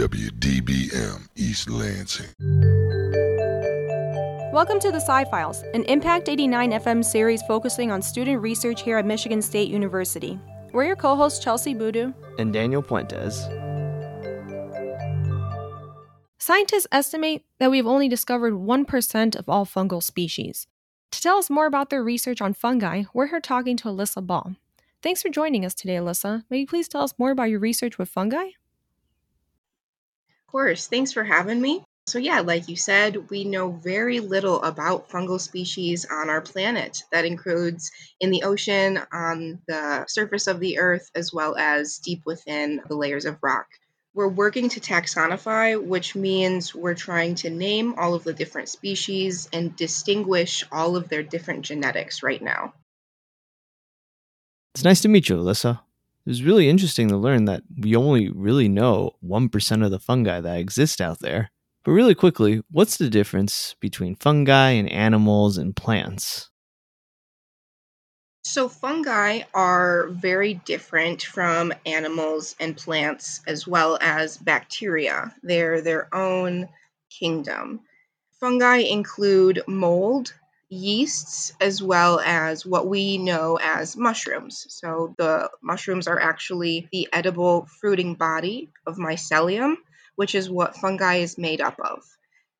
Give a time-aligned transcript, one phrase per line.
[0.00, 2.30] WDBM East Lansing.
[4.50, 8.96] Welcome to the Sci Files, an Impact 89 FM series focusing on student research here
[8.96, 10.40] at Michigan State University.
[10.72, 13.46] We're your co hosts, Chelsea Boodoo and Daniel Puentes.
[16.38, 20.66] Scientists estimate that we've only discovered 1% of all fungal species.
[21.10, 24.56] To tell us more about their research on fungi, we're here talking to Alissa Ball.
[25.02, 26.44] Thanks for joining us today, Alissa.
[26.48, 28.52] May you please tell us more about your research with fungi?
[30.50, 30.88] Course.
[30.88, 31.84] Thanks for having me.
[32.06, 37.04] So, yeah, like you said, we know very little about fungal species on our planet.
[37.12, 42.22] That includes in the ocean, on the surface of the earth, as well as deep
[42.26, 43.66] within the layers of rock.
[44.12, 49.48] We're working to taxonify, which means we're trying to name all of the different species
[49.52, 52.74] and distinguish all of their different genetics right now.
[54.74, 55.80] It's nice to meet you, Alissa.
[56.30, 60.40] It was really interesting to learn that we only really know 1% of the fungi
[60.40, 61.50] that exist out there.
[61.84, 66.48] But really quickly, what's the difference between fungi and animals and plants?
[68.44, 75.34] So, fungi are very different from animals and plants as well as bacteria.
[75.42, 76.68] They're their own
[77.10, 77.80] kingdom.
[78.38, 80.34] Fungi include mold,
[80.70, 84.66] yeasts as well as what we know as mushrooms.
[84.70, 89.74] So the mushrooms are actually the edible fruiting body of mycelium,
[90.14, 92.02] which is what fungi is made up of.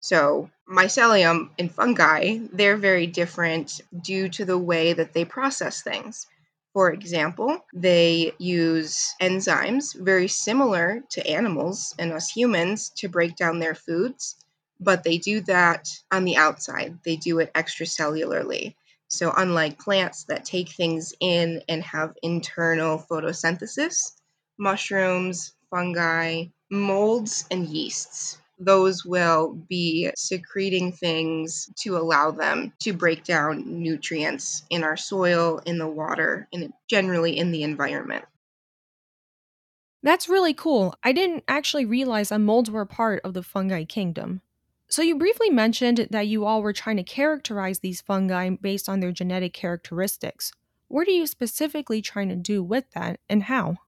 [0.00, 6.26] So mycelium and fungi, they're very different due to the way that they process things.
[6.74, 13.60] For example, they use enzymes very similar to animals and us humans to break down
[13.60, 14.36] their foods
[14.84, 16.98] but they do that on the outside.
[17.04, 18.74] They do it extracellularly.
[19.08, 24.12] So, unlike plants that take things in and have internal photosynthesis,
[24.58, 33.24] mushrooms, fungi, molds, and yeasts, those will be secreting things to allow them to break
[33.24, 38.24] down nutrients in our soil, in the water, and generally in the environment.
[40.02, 40.94] That's really cool.
[41.02, 44.42] I didn't actually realize that molds were part of the fungi kingdom.
[44.88, 49.00] So, you briefly mentioned that you all were trying to characterize these fungi based on
[49.00, 50.52] their genetic characteristics.
[50.88, 53.78] What are you specifically trying to do with that and how?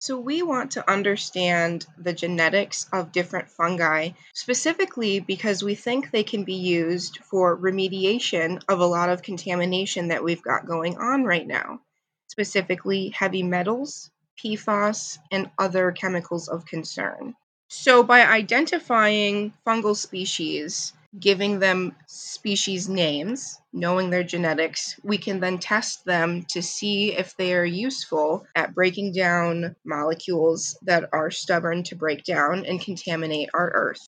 [0.00, 6.24] So, we want to understand the genetics of different fungi, specifically because we think they
[6.24, 11.24] can be used for remediation of a lot of contamination that we've got going on
[11.24, 11.80] right now,
[12.26, 14.10] specifically heavy metals,
[14.44, 17.34] PFAS, and other chemicals of concern.
[17.68, 25.58] So, by identifying fungal species, giving them species names, knowing their genetics, we can then
[25.58, 31.82] test them to see if they are useful at breaking down molecules that are stubborn
[31.84, 34.06] to break down and contaminate our Earth.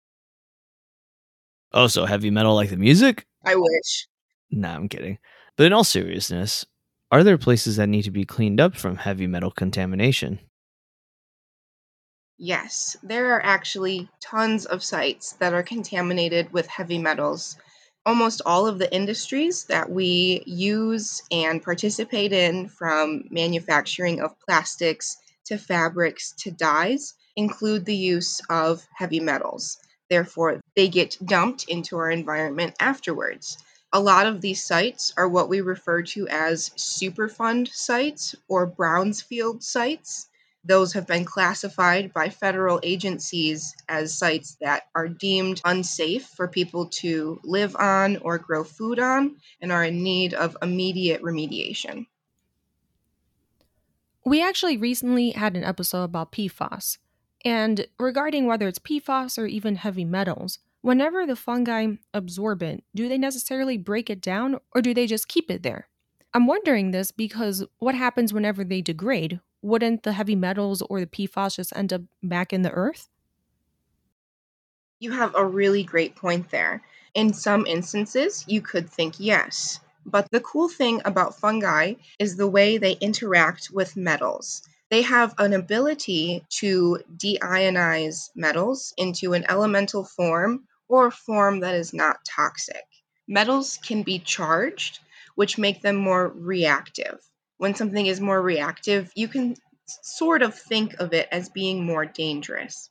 [1.72, 3.26] Oh, so heavy metal like the music?
[3.44, 4.09] I wish.
[4.50, 5.19] Nah, I'm kidding.
[5.56, 6.66] But in all seriousness,
[7.10, 10.41] are there places that need to be cleaned up from heavy metal contamination?
[12.42, 17.58] Yes, there are actually tons of sites that are contaminated with heavy metals.
[18.06, 25.18] Almost all of the industries that we use and participate in, from manufacturing of plastics
[25.44, 29.76] to fabrics to dyes, include the use of heavy metals.
[30.08, 33.58] Therefore, they get dumped into our environment afterwards.
[33.92, 39.62] A lot of these sites are what we refer to as Superfund sites or Brownfield
[39.62, 40.29] sites.
[40.65, 46.87] Those have been classified by federal agencies as sites that are deemed unsafe for people
[47.00, 52.06] to live on or grow food on and are in need of immediate remediation.
[54.25, 56.99] We actually recently had an episode about PFAS.
[57.43, 63.09] And regarding whether it's PFAS or even heavy metals, whenever the fungi absorb it, do
[63.09, 65.88] they necessarily break it down or do they just keep it there?
[66.32, 69.41] I'm wondering this because what happens whenever they degrade?
[69.62, 73.08] wouldn't the heavy metals or the PFAS just end up back in the earth?
[75.00, 76.82] You have a really great point there.
[77.14, 79.81] In some instances, you could think yes.
[80.06, 84.62] But the cool thing about fungi is the way they interact with metals.
[84.90, 91.75] They have an ability to deionize metals into an elemental form or a form that
[91.75, 92.84] is not toxic.
[93.28, 95.00] Metals can be charged,
[95.40, 97.19] which make them more reactive
[97.56, 99.56] when something is more reactive, you can
[100.02, 102.89] sort of think of it as being more dangerous.